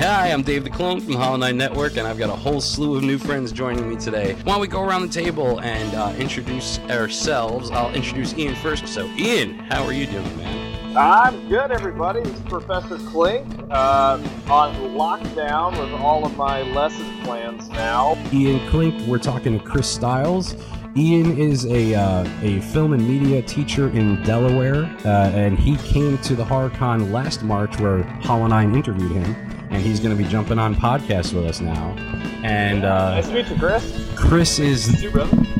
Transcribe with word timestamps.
Hi, 0.00 0.30
I'm 0.30 0.42
Dave 0.42 0.64
the 0.64 0.70
Clone 0.70 1.00
from 1.00 1.14
Hollow 1.14 1.36
Nine 1.36 1.56
Network, 1.56 1.96
and 1.96 2.06
I've 2.06 2.18
got 2.18 2.30
a 2.30 2.36
whole 2.36 2.60
slew 2.60 2.96
of 2.96 3.02
new 3.02 3.18
friends 3.18 3.50
joining 3.50 3.88
me 3.88 3.96
today. 3.96 4.34
Why 4.44 4.52
don't 4.52 4.60
we 4.60 4.68
go 4.68 4.82
around 4.82 5.02
the 5.02 5.08
table 5.08 5.60
and 5.60 5.94
uh, 5.94 6.14
introduce 6.18 6.78
ourselves? 6.90 7.70
I'll 7.70 7.92
introduce 7.94 8.34
Ian 8.34 8.54
first. 8.56 8.86
So, 8.86 9.06
Ian, 9.16 9.58
how 9.58 9.84
are 9.84 9.92
you 9.92 10.06
doing, 10.06 10.36
man? 10.36 10.67
I'm 10.98 11.48
good, 11.48 11.70
everybody. 11.70 12.22
This 12.22 12.34
is 12.34 12.40
Professor 12.40 12.98
Clink 12.98 13.46
uh, 13.70 14.20
on 14.50 14.74
lockdown 14.96 15.70
with 15.78 15.92
all 16.00 16.26
of 16.26 16.36
my 16.36 16.62
lesson 16.72 17.06
plans 17.22 17.68
now. 17.68 18.18
Ian 18.32 18.68
Klink. 18.68 19.06
We're 19.06 19.18
talking 19.18 19.56
to 19.56 19.64
Chris 19.64 19.88
Stiles. 19.88 20.56
Ian 20.96 21.38
is 21.38 21.66
a 21.66 21.94
uh, 21.94 22.28
a 22.42 22.60
film 22.72 22.94
and 22.94 23.06
media 23.06 23.40
teacher 23.42 23.90
in 23.90 24.20
Delaware, 24.24 24.86
uh, 25.04 25.30
and 25.30 25.56
he 25.56 25.76
came 25.76 26.18
to 26.18 26.34
the 26.34 26.44
HorrorCon 26.44 27.12
last 27.12 27.44
March 27.44 27.78
where 27.78 28.02
Hollow 28.02 28.48
Nine 28.48 28.74
interviewed 28.74 29.12
him, 29.12 29.36
and 29.70 29.80
he's 29.80 30.00
going 30.00 30.16
to 30.16 30.20
be 30.20 30.28
jumping 30.28 30.58
on 30.58 30.74
podcast 30.74 31.32
with 31.32 31.46
us 31.46 31.60
now. 31.60 31.94
And 32.42 32.84
uh, 32.84 33.10
Nice 33.10 33.28
to 33.28 33.34
meet 33.34 33.48
you, 33.48 33.56
Chris. 33.56 34.07
Chris 34.18 34.58
is. 34.58 34.88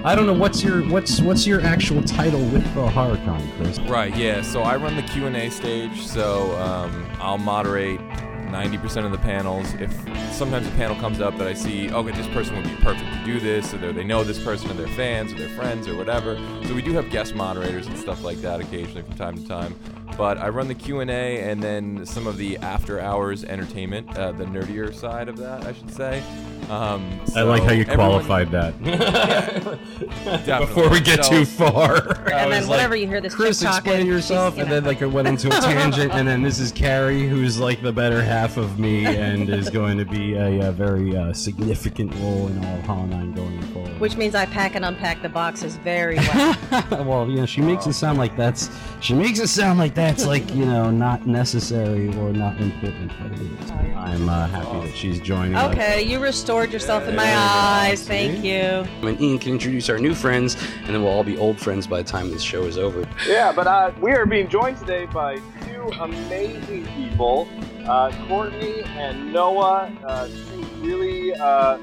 I 0.04 0.14
don't 0.14 0.26
know 0.26 0.32
what's 0.32 0.62
your 0.62 0.82
what's 0.88 1.20
what's 1.20 1.46
your 1.46 1.60
actual 1.62 2.02
title 2.02 2.40
with 2.40 2.62
the 2.74 2.86
HorrorCon, 2.88 3.56
Chris? 3.56 3.78
Right, 3.80 4.14
yeah. 4.16 4.42
So 4.42 4.62
I 4.62 4.76
run 4.76 4.96
the 4.96 5.02
Q&A 5.02 5.48
stage, 5.50 6.06
so 6.06 6.56
um, 6.58 7.08
I'll 7.20 7.38
moderate 7.38 8.00
90% 8.00 9.04
of 9.04 9.12
the 9.12 9.18
panels. 9.18 9.72
If 9.74 9.92
sometimes 10.32 10.66
a 10.66 10.70
panel 10.72 10.96
comes 10.96 11.20
up 11.20 11.36
that 11.38 11.46
I 11.46 11.54
see, 11.54 11.90
okay, 11.90 12.12
this 12.12 12.26
person 12.28 12.56
would 12.56 12.64
be 12.64 12.74
perfect 12.76 13.04
to 13.12 13.24
do 13.24 13.40
this, 13.40 13.72
or 13.74 13.78
they're- 13.78 14.04
know 14.04 14.24
this 14.24 14.42
person, 14.42 14.70
or 14.70 14.74
they're 14.74 14.88
fans, 14.88 15.32
or 15.32 15.36
they're 15.36 15.48
friends, 15.50 15.86
or 15.86 15.96
whatever. 15.96 16.36
So 16.66 16.74
we 16.74 16.82
do 16.82 16.92
have 16.94 17.10
guest 17.10 17.34
moderators 17.34 17.86
and 17.86 17.98
stuff 17.98 18.22
like 18.24 18.38
that 18.38 18.60
occasionally 18.60 19.02
from 19.02 19.14
time 19.14 19.36
to 19.36 19.46
time. 19.46 19.74
But 20.16 20.38
I 20.38 20.48
run 20.48 20.66
the 20.68 20.74
Q&A 20.74 21.40
and 21.42 21.62
then 21.62 22.06
some 22.06 22.26
of 22.26 22.38
the 22.38 22.56
after 22.58 23.00
hours 23.00 23.44
entertainment, 23.44 24.16
uh, 24.16 24.32
the 24.32 24.44
nerdier 24.44 24.94
side 24.94 25.28
of 25.28 25.36
that, 25.38 25.66
I 25.66 25.72
should 25.72 25.92
say. 25.92 26.22
Um, 26.70 27.20
I 27.34 27.42
like 27.42 27.62
how 27.62 27.72
you 27.72 27.84
so 27.84 27.92
everyone- 27.92 27.96
qualified 28.24 28.50
that. 28.50 28.74
Definitely. 30.24 30.66
Before 30.66 30.88
we 30.90 31.00
get 31.00 31.24
So- 31.24 31.30
too 31.30 31.44
far. 31.44 31.96
And 32.30 32.52
then 32.52 32.68
whenever 32.68 32.94
you 32.96 33.06
hear 33.06 33.20
this 33.20 33.34
Chris, 33.34 33.58
chick 33.60 33.68
talking, 33.68 33.78
explain 33.92 34.00
she's 34.06 34.08
yourself, 34.12 34.54
and 34.58 34.64
gonna- 34.68 34.74
then 34.80 34.84
like 34.84 35.02
it 35.02 35.06
went 35.06 35.28
into 35.28 35.48
a 35.48 35.50
tangent, 35.60 36.12
and 36.12 36.26
then 36.28 36.42
this 36.42 36.58
is 36.58 36.72
Carrie, 36.72 37.26
who's 37.26 37.58
like 37.58 37.82
the 37.82 37.92
better 37.92 38.22
half 38.22 38.56
of 38.56 38.78
me, 38.78 39.06
and 39.06 39.48
is 39.48 39.70
going 39.70 39.98
to 39.98 40.04
be 40.04 40.34
a, 40.34 40.68
uh 40.68 40.72
very 40.72 41.16
uh, 41.16 41.32
significant 41.32 42.14
role 42.16 42.48
in 42.48 42.64
all 42.64 42.80
Hollow 42.82 43.06
Nine 43.06 43.32
going 43.32 43.60
forward. 43.72 43.98
Which 44.00 44.16
means 44.16 44.34
I 44.34 44.46
pack 44.46 44.74
and 44.74 44.84
unpack 44.84 45.22
the 45.22 45.28
boxes 45.28 45.76
very 45.76 46.16
well. 46.34 46.56
well, 47.04 47.28
you 47.30 47.36
know, 47.36 47.46
she 47.46 47.60
makes 47.60 47.86
it 47.86 47.94
sound 47.94 48.18
like 48.18 48.36
that's 48.36 48.70
she 49.00 49.14
makes 49.14 49.38
it 49.40 49.48
sound 49.48 49.78
like 49.78 49.94
that's 49.94 50.26
like 50.26 50.54
you 50.54 50.64
know 50.66 50.90
not 50.90 51.26
necessary 51.26 52.08
or 52.16 52.32
not 52.32 52.60
important, 52.60 53.10
but 53.22 53.32
it 53.32 53.40
is. 53.40 53.70
I'm 53.96 54.28
uh, 54.28 54.46
happy 54.48 54.86
that 54.88 54.96
she's 54.96 55.20
joining. 55.20 55.54
us. 55.54 55.72
okay, 55.72 56.02
you 56.02 56.18
restored 56.58 56.72
yourself 56.72 57.08
in 57.08 57.14
my 57.14 57.36
eyes. 57.36 58.06
Thank 58.06 58.44
you. 58.44 58.84
And 59.06 59.20
Ian 59.20 59.38
can 59.38 59.52
introduce 59.52 59.88
our 59.88 59.98
new 59.98 60.14
friends, 60.14 60.56
and 60.78 60.88
then 60.88 61.02
we'll 61.02 61.12
all 61.12 61.22
be 61.22 61.38
old 61.38 61.60
friends 61.60 61.86
by 61.86 62.02
the 62.02 62.08
time 62.08 62.30
this 62.30 62.42
show 62.42 62.64
is 62.64 62.76
over. 62.76 63.08
Yeah, 63.28 63.52
but 63.52 63.68
uh, 63.68 63.92
we 64.00 64.10
are 64.12 64.26
being 64.26 64.48
joined 64.48 64.78
today 64.78 65.06
by 65.06 65.36
two 65.66 65.88
amazing 66.00 66.86
people, 66.96 67.48
uh, 67.84 68.10
Courtney 68.26 68.82
and 68.82 69.32
Noah, 69.32 69.92
uh, 70.04 70.26
two 70.26 70.64
really 70.80 71.32
uh, 71.34 71.78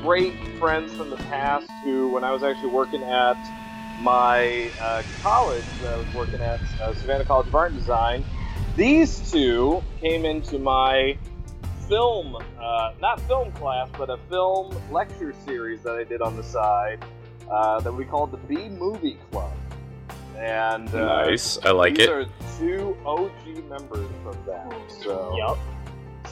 great 0.00 0.34
friends 0.58 0.92
from 0.94 1.10
the 1.10 1.16
past 1.16 1.68
who, 1.84 2.08
when 2.08 2.24
I 2.24 2.32
was 2.32 2.42
actually 2.42 2.70
working 2.70 3.02
at 3.02 3.36
my 4.00 4.70
uh, 4.80 5.02
college 5.22 5.64
that 5.82 5.92
I 5.92 5.96
was 5.98 6.14
working 6.14 6.40
at, 6.40 6.60
uh, 6.80 6.94
Savannah 6.94 7.24
College 7.24 7.48
of 7.48 7.54
Art 7.54 7.72
and 7.72 7.80
Design, 7.80 8.24
these 8.76 9.30
two 9.30 9.82
came 10.00 10.24
into 10.24 10.58
my 10.58 11.18
film, 11.88 12.36
uh, 12.60 12.92
not 13.00 13.20
film 13.22 13.52
class, 13.52 13.88
but 13.96 14.10
a 14.10 14.18
film 14.28 14.76
lecture 14.90 15.34
series 15.46 15.82
that 15.82 15.94
I 15.96 16.04
did 16.04 16.20
on 16.22 16.36
the 16.36 16.42
side 16.42 17.04
uh, 17.50 17.80
that 17.80 17.92
we 17.92 18.04
called 18.04 18.32
the 18.32 18.36
B 18.38 18.68
Movie 18.68 19.18
Club. 19.30 19.52
And 20.36 20.88
uh, 20.94 21.26
Nice, 21.26 21.58
I 21.64 21.70
like 21.70 21.94
it. 21.94 21.98
these 21.98 22.08
it. 22.08 22.12
are 22.12 22.26
two 22.58 22.96
OG 23.06 23.68
members 23.68 24.08
of 24.26 24.44
that. 24.46 24.70
So, 25.02 25.34
yep. 25.36 25.56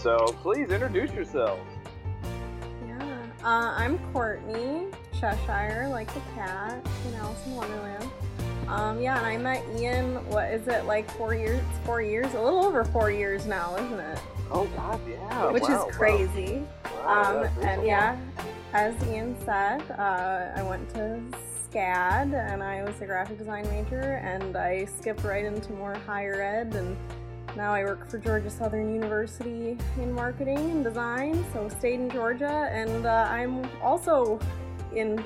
So 0.01 0.19
please 0.43 0.71
introduce 0.71 1.11
yourselves. 1.13 1.63
Yeah, 2.87 3.27
uh, 3.43 3.75
I'm 3.77 3.99
Courtney 4.13 4.89
Cheshire, 5.19 5.89
like 5.91 6.13
the 6.13 6.21
cat 6.35 6.87
in 7.09 7.15
Alice 7.15 7.39
in 7.47 7.55
Wonderland. 7.57 8.11
Um, 8.69 9.01
yeah, 9.01 9.17
and 9.19 9.27
I 9.27 9.37
met 9.37 9.63
Ian. 9.79 10.17
What 10.31 10.51
is 10.51 10.69
it 10.69 10.85
like? 10.85 11.09
Four 11.13 11.35
years? 11.35 11.63
Four 11.85 12.03
years? 12.03 12.33
A 12.35 12.41
little 12.43 12.65
over 12.65 12.85
four 12.85 13.11
years 13.11 13.47
now, 13.47 13.77
isn't 13.77 14.01
it? 14.01 14.19
Oh 14.51 14.67
God, 14.77 15.01
yeah. 15.09 15.51
Which 15.51 15.63
wow, 15.65 15.87
is 15.89 15.97
crazy. 15.97 16.63
Wow. 16.85 16.91
Wow, 17.05 17.43
Um, 17.43 17.63
and 17.63 17.87
yeah, 17.87 18.17
as 18.73 18.95
Ian 19.07 19.37
said, 19.45 19.83
uh, 19.99 20.53
I 20.57 20.63
went 20.63 20.89
to 20.95 21.21
SCAD 21.71 22.35
and 22.35 22.63
I 22.63 22.83
was 22.83 23.01
a 23.01 23.07
graphic 23.07 23.39
design 23.39 23.69
major, 23.69 24.21
and 24.25 24.57
I 24.57 24.85
skipped 24.85 25.25
right 25.25 25.45
into 25.45 25.73
more 25.73 25.95
higher 26.07 26.41
ed, 26.41 26.75
and 26.75 26.97
now 27.57 27.73
I 27.73 27.85
work 27.85 28.09
for 28.09 28.19
Georgia 28.19 28.51
Southern 28.51 28.93
University 28.93 29.79
in 29.97 30.13
marketing 30.13 30.59
and 30.71 30.85
design. 30.85 31.45
So 31.53 31.69
stayed 31.69 32.01
in 32.01 32.11
Georgia, 32.11 32.69
and 32.73 33.07
uh, 33.07 33.29
I'm 33.31 33.69
also 33.83 34.41
in 34.95 35.23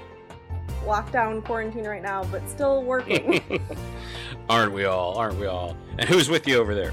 lockdown 0.85 1.45
quarantine 1.45 1.85
right 1.85 2.03
now, 2.03 2.25
but 2.25 2.47
still 2.49 2.83
working. 2.83 3.43
aren't 4.49 4.73
we 4.73 4.85
all? 4.85 5.17
Aren't 5.17 5.39
we 5.39 5.47
all? 5.47 5.77
And 5.99 6.09
who's 6.09 6.29
with 6.29 6.47
you 6.47 6.59
over 6.59 6.75
there? 6.75 6.93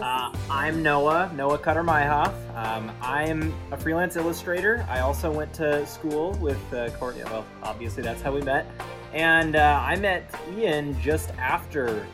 Uh, 0.00 0.32
I'm 0.50 0.82
Noah, 0.82 1.30
Noah 1.36 1.58
Cutter 1.58 1.84
Meihoff. 1.84 2.34
Um, 2.56 2.90
I'm 3.00 3.54
a 3.70 3.76
freelance 3.76 4.16
illustrator. 4.16 4.84
I 4.88 5.00
also 5.00 5.30
went 5.30 5.52
to 5.54 5.86
school 5.86 6.32
with 6.40 6.58
uh, 6.72 6.90
Courtney. 6.90 7.22
Well, 7.24 7.46
obviously 7.62 8.02
that's 8.02 8.20
how 8.20 8.32
we 8.32 8.42
met. 8.42 8.66
And 9.12 9.54
uh, 9.54 9.80
I 9.82 9.94
met 9.96 10.28
Ian 10.56 11.00
just 11.00 11.30
after, 11.38 12.04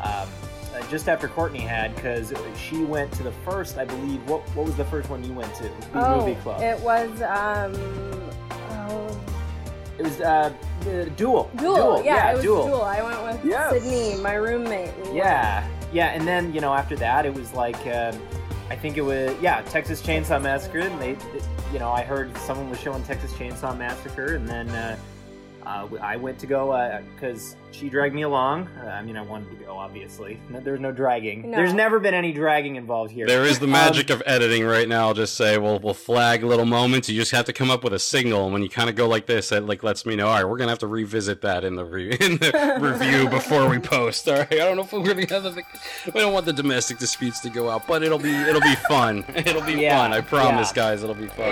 um, 0.00 0.28
uh, 0.74 0.88
just 0.88 1.08
after 1.08 1.26
Courtney 1.26 1.58
had, 1.60 1.94
because 1.96 2.32
she 2.56 2.84
went 2.84 3.10
to 3.14 3.24
the 3.24 3.32
first, 3.44 3.78
I 3.78 3.84
believe. 3.84 4.20
What 4.28 4.42
What 4.54 4.66
was 4.66 4.76
the 4.76 4.84
first 4.84 5.10
one 5.10 5.24
you 5.24 5.32
went 5.32 5.52
to? 5.56 5.64
The 5.64 5.88
oh, 6.06 6.20
movie 6.20 6.40
club. 6.40 6.62
it 6.62 6.78
was 6.80 7.10
um, 7.22 7.74
It 9.98 10.02
was 10.04 10.20
uh, 10.20 10.52
the 10.82 11.10
Duel. 11.16 11.50
Duel. 11.56 12.02
Yeah, 12.04 12.30
it 12.30 12.34
was 12.34 12.42
Duel. 12.44 12.66
Duel. 12.66 12.82
I 12.82 13.02
went 13.02 13.22
with 13.24 13.44
Yes. 13.44 13.72
Sydney, 13.82 14.22
my 14.22 14.34
roommate. 14.34 14.92
We. 15.08 15.16
Yeah, 15.18 15.66
yeah, 15.94 16.08
and 16.08 16.26
then 16.26 16.52
you 16.52 16.60
know 16.60 16.74
after 16.74 16.96
that 16.96 17.24
it 17.24 17.32
was 17.32 17.54
like 17.54 17.78
um, 17.86 18.20
I 18.68 18.76
think 18.76 18.96
it 18.96 19.02
was 19.02 19.34
yeah 19.40 19.62
Texas 19.62 20.02
Chainsaw 20.02 20.42
Massacre, 20.42 20.80
and 20.80 21.00
they, 21.00 21.16
you 21.72 21.78
know 21.78 21.90
I 21.90 22.02
heard 22.02 22.36
someone 22.38 22.68
was 22.68 22.80
showing 22.80 23.02
Texas 23.04 23.32
Chainsaw 23.34 23.78
Massacre, 23.78 24.34
and 24.34 24.46
then 24.46 24.68
uh, 24.70 24.98
uh, 25.66 25.88
I 26.00 26.16
went 26.16 26.38
to 26.40 26.46
go 26.46 27.00
because 27.14 27.56
she 27.70 27.88
dragged 27.88 28.14
me 28.14 28.22
along. 28.22 28.68
Uh, 28.80 28.86
I 28.86 29.02
mean 29.02 29.16
I 29.16 29.22
wanted 29.22 29.50
to 29.50 29.64
go 29.64 29.76
obviously. 29.76 30.38
No, 30.48 30.60
There's 30.60 30.78
no 30.80 30.92
dragging. 30.92 31.50
No. 31.50 31.56
There's 31.56 31.72
never 31.74 31.98
been 31.98 32.14
any 32.14 32.32
dragging 32.32 32.76
involved 32.76 33.10
here. 33.10 33.26
There 33.26 33.44
is 33.44 33.58
the 33.58 33.64
Um, 33.66 33.70
magic 33.72 34.10
of 34.10 34.22
editing 34.26 34.64
right 34.64 34.88
now. 34.88 35.08
I'll 35.08 35.14
just 35.14 35.34
say 35.34 35.58
we'll 35.58 35.78
we'll 35.80 35.94
flag 35.94 36.44
little 36.44 36.64
moments. 36.66 37.08
You 37.08 37.18
just 37.18 37.32
have 37.32 37.44
to 37.46 37.52
come 37.52 37.70
up 37.70 37.82
with 37.82 37.92
a 37.94 37.98
signal, 37.98 38.44
and 38.44 38.52
when 38.52 38.62
you 38.62 38.68
kind 38.68 38.88
of 38.88 38.94
go 38.96 39.08
like 39.08 39.26
this, 39.26 39.48
that 39.48 39.66
like 39.66 39.82
lets 39.82 40.06
me 40.06 40.14
know. 40.16 40.28
All 40.28 40.34
right, 40.34 40.44
we're 40.48 40.56
gonna 40.58 40.70
have 40.70 40.78
to 40.80 40.86
revisit 40.86 41.40
that 41.40 41.64
in 41.64 41.74
the 41.76 41.84
re- 41.84 42.16
in 42.20 42.36
the 42.36 42.78
review 42.80 43.28
before 43.28 43.68
we 43.68 43.78
post. 43.78 44.28
All 44.28 44.36
right, 44.36 44.52
I 44.52 44.56
don't 44.58 44.76
know 44.76 44.82
if 44.84 44.92
we're 44.92 45.02
gonna 45.02 45.26
have 45.28 45.42
the, 45.42 45.62
we 46.14 46.20
don't 46.20 46.32
want 46.32 46.46
the 46.46 46.52
domestic 46.52 46.98
disputes 46.98 47.40
to 47.40 47.50
go 47.50 47.68
out, 47.70 47.86
but 47.86 48.02
it'll 48.02 48.18
be 48.18 48.32
it'll 48.34 48.60
be 48.60 48.74
fun. 48.88 49.24
It'll 49.34 49.62
be 49.62 49.72
Yeah, 49.74 49.98
fun. 49.98 50.12
I 50.12 50.20
promise, 50.20 50.70
yeah. 50.70 50.74
guys. 50.76 51.02
It'll 51.02 51.14
be 51.16 51.26
fun. 51.28 51.50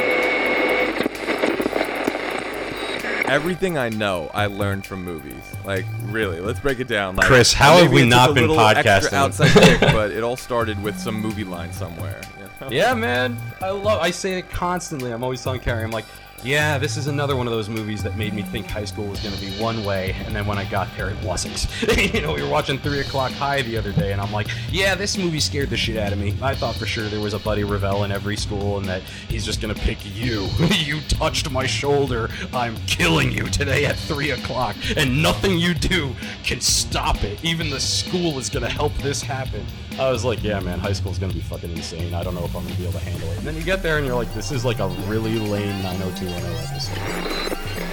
Everything 3.33 3.79
I 3.79 3.89
know, 3.89 4.31
I 4.35 4.45
learned 4.45 4.85
from 4.85 5.03
movies. 5.03 5.43
Like, 5.65 5.87
really, 6.03 6.39
let's 6.39 6.61
break 6.61 6.81
it 6.81 6.87
down. 6.87 7.17
Like, 7.17 7.27
Chris, 7.27 7.55
how 7.55 7.79
have 7.79 7.91
we 7.91 8.05
not 8.05 8.35
been 8.35 8.51
podcasting? 8.51 9.15
Outside 9.15 9.53
kick, 9.53 9.81
but 9.93 10.11
it 10.11 10.23
all 10.23 10.37
started 10.37 10.83
with 10.83 10.99
some 10.99 11.19
movie 11.19 11.43
line 11.43 11.73
somewhere. 11.73 12.21
you 12.39 12.45
know? 12.61 12.71
Yeah, 12.71 12.93
man. 12.93 13.39
I 13.63 13.71
love. 13.71 14.03
I 14.03 14.11
say 14.11 14.39
it 14.39 14.51
constantly. 14.51 15.13
I'm 15.13 15.25
always 15.25 15.43
telling 15.43 15.61
Carrie. 15.61 15.83
I'm 15.83 15.91
like, 15.91 16.05
Yeah, 16.45 16.77
this 16.77 16.97
is 16.97 17.07
another 17.07 17.37
one 17.37 17.47
of 17.47 17.53
those 17.53 17.69
movies 17.69 18.03
that 18.03 18.17
made 18.17 18.35
me 18.35 18.43
think 18.43 18.67
high 18.67 18.85
school 18.85 19.07
was 19.07 19.21
going 19.21 19.33
to 19.33 19.41
be 19.41 19.53
one 19.63 19.85
way, 19.85 20.17
and 20.27 20.35
then 20.35 20.45
when 20.45 20.59
I 20.59 20.65
got 20.65 20.89
there, 20.97 21.09
it 21.09 21.23
wasn't. 21.23 21.69
you 22.13 22.21
know, 22.21 22.35
we 22.35 22.43
were 22.43 22.49
watching 22.49 22.79
Three 22.79 22.99
O'clock 22.99 23.31
High 23.31 23.63
the 23.63 23.77
other 23.77 23.93
day, 23.93 24.11
and 24.11 24.21
I'm 24.21 24.33
like, 24.33 24.49
yeah, 24.69 24.97
this 24.97 25.17
movie 25.17 25.39
scared 25.39 25.71
the 25.71 25.77
shit 25.77 25.97
out 25.97 26.13
of 26.13 26.19
me. 26.19 26.35
I 26.43 26.57
thought 26.57 26.75
for 26.75 26.85
sure 26.85 27.07
there 27.09 27.21
was 27.21 27.33
a 27.33 27.39
Buddy 27.39 27.63
Revell 27.63 28.03
in 28.03 28.11
every 28.11 28.37
school, 28.37 28.79
and 28.79 28.87
that 28.87 29.03
he's 29.03 29.45
just 29.45 29.61
going 29.61 29.73
to 29.73 29.81
pick 29.83 29.99
you. 30.17 30.49
you 30.71 31.01
touched 31.03 31.49
my 31.49 31.65
shoulder. 31.65 32.29
I'm 32.53 32.75
killing 32.89 33.31
you 33.31 33.45
today 33.45 33.85
at 33.85 33.95
Three 33.95 34.33
O'clock, 34.33 34.75
and 34.97 35.23
nothing 35.23 35.61
you 35.61 35.75
do 35.75 36.13
can 36.43 36.61
stop 36.61 37.23
it. 37.23 37.39
Even 37.45 37.71
the 37.71 37.79
school 37.79 38.37
is 38.41 38.49
going 38.49 38.65
to 38.65 38.73
help 38.73 38.93
this 38.95 39.23
happen. 39.23 39.65
I 39.99 40.11
was 40.11 40.25
like, 40.25 40.43
yeah, 40.43 40.59
man, 40.61 40.79
high 40.79 40.95
school's 40.95 41.19
gonna 41.19 41.35
be 41.35 41.41
fucking 41.41 41.71
insane. 41.71 42.15
I 42.15 42.23
don't 42.23 42.35
know 42.35 42.45
if 42.45 42.57
I'm 42.57 42.65
gonna 42.65 42.77
be 42.77 42.85
able 42.85 42.95
to 42.95 43.05
handle 43.05 43.31
it. 43.31 43.39
And 43.39 43.47
then 43.47 43.57
you 43.57 43.63
get 43.63 43.83
there 43.83 43.99
and 43.99 44.07
you're 44.07 44.17
like, 44.17 44.33
this 44.35 44.51
is 44.51 44.65
like 44.65 44.79
a 44.79 44.89
really 45.07 45.39
lame 45.39 45.83
90210 46.33 46.71
episode. 46.71 47.93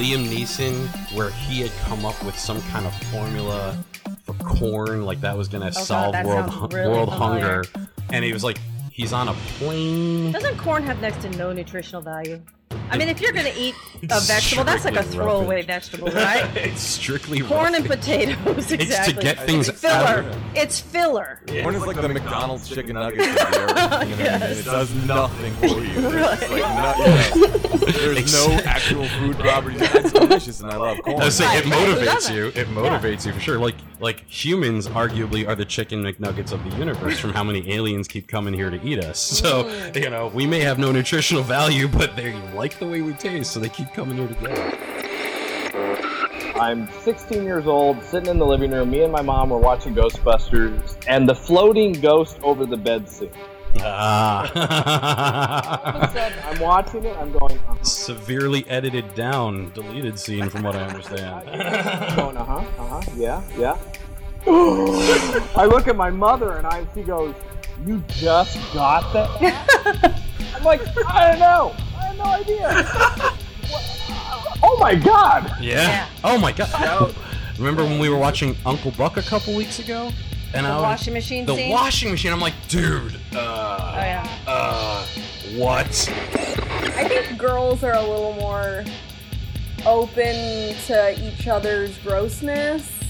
Liam 0.00 0.26
Neeson, 0.28 1.14
where 1.16 1.30
he 1.30 1.60
had 1.60 1.70
come 1.84 2.04
up 2.04 2.22
with 2.24 2.38
some 2.38 2.60
kind 2.62 2.86
of 2.86 2.94
formula 3.12 3.76
for 4.24 4.34
corn, 4.34 5.04
like 5.04 5.20
that 5.20 5.36
was 5.36 5.48
gonna 5.48 5.66
Oh, 5.68 5.70
solve 5.70 6.12
that 6.12 6.24
world 6.26 6.72
really 6.72 6.88
world 6.88 7.10
familiar. 7.12 7.62
hunger, 7.64 7.64
and 8.10 8.24
he 8.24 8.32
was 8.32 8.42
like, 8.44 8.58
he's 8.90 9.12
on 9.12 9.28
a 9.28 9.34
plane. 9.58 10.32
Doesn't 10.32 10.56
corn 10.58 10.82
have 10.84 11.00
next 11.00 11.22
to 11.22 11.30
no 11.30 11.52
nutritional 11.52 12.02
value? 12.02 12.40
I 12.92 12.98
mean, 12.98 13.08
if 13.08 13.20
you're 13.20 13.32
gonna 13.32 13.52
eat 13.56 13.74
a 14.10 14.20
vegetable, 14.20 14.64
that's 14.64 14.84
like 14.84 14.96
a 14.96 15.02
throwaway 15.02 15.56
roughage. 15.62 15.66
vegetable, 15.66 16.08
right? 16.08 16.44
it's 16.56 16.80
strictly 16.82 17.40
Corn 17.40 17.74
and 17.74 17.88
roughage. 17.88 18.00
potatoes, 18.00 18.36
It's 18.70 18.72
exactly. 18.72 19.14
to 19.14 19.20
get 19.20 19.38
things 19.46 19.68
out 19.68 19.76
filler. 19.76 20.28
of 20.28 20.36
It's 20.54 20.80
filler. 20.80 21.40
Corn 21.46 21.74
is 21.74 21.86
like 21.86 21.96
the 22.00 22.08
McDonald's 22.08 22.68
chicken 22.68 22.94
nuggets 22.94 23.26
of. 23.26 23.34
You 24.08 24.16
know 24.16 24.30
what 24.30 24.42
It 24.42 24.64
does 24.64 24.94
nothing 25.06 25.54
for 25.54 25.66
you. 25.66 26.00
There's, 26.02 26.40
like, 26.40 26.50
no, 26.50 26.56
you 26.56 26.60
know, 26.60 28.12
there's 28.14 28.32
no 28.48 28.60
actual 28.64 29.06
food 29.08 29.38
properties. 29.38 29.80
It's 29.82 30.12
delicious, 30.12 30.60
and 30.60 30.70
I 30.70 30.76
love 30.76 30.98
corn. 31.02 31.20
I 31.20 31.24
was 31.26 31.36
saying 31.36 31.50
it 31.58 31.64
Right, 31.64 31.72
right. 31.72 31.88
Who 31.88 32.06
motivates 32.06 32.34
you. 32.34 32.46
It 32.48 32.66
motivates 32.68 33.26
you 33.26 33.32
for 33.32 33.40
sure. 33.40 33.58
Like 33.58 33.76
like 34.02 34.28
humans, 34.28 34.88
arguably, 34.88 35.46
are 35.48 35.54
the 35.54 35.64
chicken 35.64 36.02
McNuggets 36.02 36.52
of 36.52 36.62
the 36.68 36.76
universe 36.76 37.18
from 37.18 37.32
how 37.32 37.44
many 37.44 37.72
aliens 37.72 38.08
keep 38.08 38.26
coming 38.28 38.52
here 38.52 38.68
to 38.68 38.78
eat 38.84 39.02
us. 39.02 39.20
So 39.42 39.68
you 39.94 40.10
know, 40.10 40.28
we 40.34 40.46
may 40.46 40.60
have 40.60 40.78
no 40.78 40.92
nutritional 40.92 41.42
value, 41.42 41.88
but 41.88 42.14
they 42.16 42.32
like 42.54 42.78
the 42.78 42.86
way 42.86 43.00
we 43.02 43.12
taste, 43.14 43.52
so 43.52 43.60
they 43.60 43.68
keep 43.68 43.92
coming 43.92 44.16
here 44.18 44.28
to 44.28 44.34
get 44.34 44.50
it. 44.58 46.56
I'm 46.56 46.88
16 47.02 47.42
years 47.44 47.66
old, 47.66 48.02
sitting 48.04 48.28
in 48.28 48.38
the 48.38 48.46
living 48.46 48.70
room. 48.70 48.90
Me 48.90 49.02
and 49.02 49.10
my 49.12 49.22
mom 49.22 49.50
were 49.50 49.58
watching 49.58 49.94
Ghostbusters, 49.94 50.96
and 51.08 51.28
the 51.28 51.34
floating 51.34 51.92
ghost 51.92 52.38
over 52.42 52.66
the 52.66 52.76
bed 52.76 53.08
scene. 53.08 53.30
All 53.80 53.80
of 53.80 53.84
a 53.84 53.88
Ah. 54.54 56.10
sudden, 56.12 56.38
I'm 56.44 56.60
watching 56.60 57.04
it. 57.06 57.16
I'm 57.16 57.32
going, 57.32 57.58
uh-huh. 57.58 57.82
Severely 57.82 58.64
edited 58.68 59.14
down, 59.14 59.72
deleted 59.74 60.18
scene, 60.18 60.48
from 60.50 60.62
what 60.62 60.76
I 60.76 60.82
understand. 60.84 61.48
I'm 61.48 62.16
going, 62.16 62.36
uh 62.36 62.44
huh, 62.44 62.64
uh 62.78 62.86
huh, 63.00 63.10
yeah, 63.16 63.42
yeah. 63.58 63.78
I 65.56 65.64
look 65.66 65.88
at 65.88 65.96
my 65.96 66.10
mother, 66.10 66.56
and 66.58 66.66
I 66.66 66.86
she 66.94 67.02
goes, 67.02 67.34
"You 67.86 68.02
just 68.08 68.58
got 68.74 69.12
that?" 69.12 70.14
I'm 70.56 70.64
like, 70.64 70.80
I 71.08 71.30
don't 71.30 71.40
know. 71.40 71.74
I 71.98 72.02
have 72.04 72.16
no 72.18 72.24
idea. 72.24 72.68
Oh 74.64 74.76
my 74.78 74.94
god! 74.94 75.56
Yeah. 75.60 75.82
Yeah. 75.82 76.06
Oh 76.24 76.38
my 76.38 76.52
god. 76.52 77.14
Remember 77.58 77.84
when 77.84 77.98
we 77.98 78.08
were 78.08 78.16
watching 78.18 78.56
Uncle 78.66 78.90
Buck 78.92 79.16
a 79.16 79.22
couple 79.22 79.54
weeks 79.54 79.78
ago? 79.78 80.10
And 80.54 80.66
The 80.66 80.70
I 80.70 80.74
was- 80.76 80.82
washing 80.82 81.14
machine 81.14 81.46
The 81.46 81.56
scene? 81.56 81.70
washing 81.70 82.10
machine. 82.10 82.32
I'm 82.32 82.40
like, 82.40 82.54
dude. 82.68 83.16
Uh, 83.34 83.92
Oh 83.94 83.96
yeah. 84.00 84.28
uh, 84.46 85.06
what? 85.56 85.86
I 86.96 87.08
think 87.08 87.38
girls 87.38 87.82
are 87.82 87.94
a 87.94 88.00
little 88.02 88.34
more 88.34 88.84
open 89.86 90.74
to 90.86 91.16
each 91.20 91.48
other's 91.48 91.96
grossness 91.98 93.01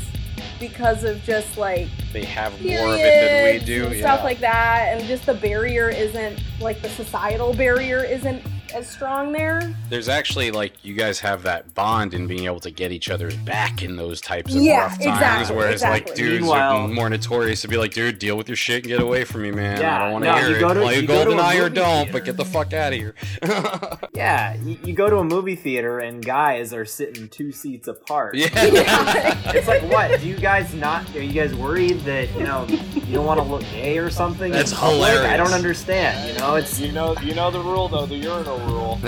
because 0.69 1.03
of 1.03 1.23
just 1.25 1.59
like 1.59 1.88
They 2.12 2.25
have 2.25 2.53
more 2.62 2.94
of 2.94 3.00
it 3.00 3.03
than 3.03 3.61
we 3.61 3.67
do. 3.67 3.87
and 3.87 3.94
yeah. 3.97 4.00
stuff 4.00 4.23
like 4.25 4.38
that, 4.38 4.97
and 4.97 5.06
just 5.09 5.26
the 5.26 5.35
barrier 5.35 5.88
isn't 5.88 6.41
like 6.61 6.81
the 6.82 6.88
societal 6.91 7.53
barrier 7.53 8.05
isn't 8.05 8.41
as 8.75 8.89
strong 8.89 9.33
there. 9.33 9.75
There's 9.89 10.09
actually 10.09 10.51
like 10.51 10.85
you 10.85 10.95
guys 10.95 11.21
have 11.21 11.43
that 11.45 11.75
bond 11.75 12.15
in 12.15 12.27
being 12.27 12.45
able 12.47 12.61
to 12.61 12.71
get 12.71 12.93
each 12.93 13.11
other's 13.11 13.37
back 13.37 13.83
in 13.83 13.97
those 13.97 14.21
types 14.21 14.55
of 14.55 14.61
Yeah, 14.63 14.81
rough 14.83 14.93
times. 14.99 15.07
exactly, 15.07 15.57
whereas 15.57 15.83
like 15.83 16.03
exactly. 16.03 16.25
dudes 16.25 16.41
Meanwhile- 16.43 16.77
are 16.77 16.89
more 16.89 17.11
notorious 17.11 17.63
to 17.63 17.69
be 17.69 17.77
like, 17.77 17.93
dude, 17.93 18.19
deal 18.19 18.37
with 18.37 18.49
your 18.49 18.57
shit 18.57 18.85
and 18.85 18.87
get 18.87 19.01
away 19.01 19.25
from 19.25 19.43
me, 19.43 19.51
man. 19.51 19.81
Yeah, 19.81 19.97
I 19.97 19.99
don't 20.05 20.13
want 20.13 20.25
to 20.25 20.31
no, 20.33 20.37
hear 20.39 20.49
you 20.51 20.57
it. 20.57 20.61
go 20.61 20.75
to- 20.75 20.81
Play 20.81 21.01
you 21.01 21.07
go 21.07 21.25
to 21.25 21.31
a 21.33 21.61
or 21.63 21.69
don't, 21.69 22.05
theater. 22.05 22.13
but 22.13 22.25
get 22.25 22.37
the 22.37 22.45
fuck 22.45 22.73
out 22.73 22.93
of 22.93 22.99
here. 22.99 23.15
Yeah, 24.15 24.55
you, 24.63 24.77
you 24.85 24.93
go 24.93 25.09
to 25.09 25.17
a 25.19 25.25
movie 25.25 25.57
theater 25.57 25.99
and 26.01 26.25
guys 26.25 26.75
are 26.75 26.85
sitting 26.85 27.29
two 27.29 27.51
seats 27.51 27.89
apart. 27.89 28.35
yeah. 28.35 28.49
It's 29.55 29.67
like, 29.67 29.83
what? 29.91 30.21
Do 30.21 30.29
you 30.29 30.37
guys 30.37 30.75
not? 30.75 31.09
Are 31.17 31.23
you 31.23 31.33
guys 31.33 31.55
worried 31.55 32.01
that 32.01 32.31
you 32.35 32.43
know 32.45 32.67
you 33.12 33.19
don't 33.19 33.26
want 33.26 33.41
to 33.41 33.47
look 33.47 33.61
gay 33.73 33.99
or 33.99 34.09
something? 34.09 34.47
in 34.47 34.53
That's 34.53 34.73
public? 34.73 35.11
I 35.11 35.37
don't 35.37 35.53
understand. 35.53 36.32
You 36.32 36.38
know, 36.38 36.55
it's 36.55 36.81
You 36.81 36.93
know, 36.93 37.14
you 37.23 37.35
know 37.35 37.50
the 37.50 37.61
rule 37.61 37.87
though, 37.87 38.06
the 38.06 38.17
urinal 38.17 38.59
rule. 38.61 38.99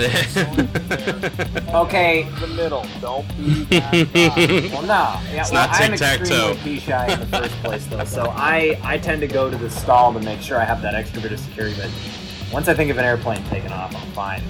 okay. 1.74 2.24
the 2.38 2.46
middle. 2.48 2.84
Don't 3.00 3.26
be. 3.38 3.66
Well, 4.74 4.82
no. 4.82 5.18
Yeah, 5.32 5.40
It's 5.40 5.50
well, 5.52 5.66
not 5.68 5.80
I'm 5.80 5.90
tic-tac-toe. 5.92 6.50
extremely 6.50 6.56
pee 6.76 6.80
shy 6.80 7.12
in 7.14 7.20
the 7.20 7.26
first 7.26 7.54
place, 7.62 7.86
though. 7.86 8.04
So 8.04 8.24
I, 8.36 8.78
I 8.82 8.98
tend 8.98 9.22
to 9.22 9.26
go 9.26 9.48
to 9.50 9.56
the 9.56 9.70
stall 9.70 10.12
to 10.12 10.20
make 10.20 10.42
sure 10.42 10.60
I 10.60 10.64
have 10.64 10.82
that 10.82 10.94
extra 10.94 11.22
bit 11.22 11.32
of 11.32 11.40
security. 11.40 11.74
But 11.80 11.90
once 12.52 12.68
I 12.68 12.74
think 12.74 12.90
of 12.90 12.98
an 12.98 13.04
airplane 13.06 13.42
taking 13.44 13.72
off, 13.72 13.94
I'm 13.96 14.10
fine. 14.12 14.42